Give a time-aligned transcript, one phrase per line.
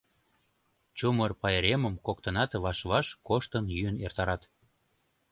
[0.97, 4.41] Чумыр пайремым коктынак ваш-ваш коштын йӱын эртарат.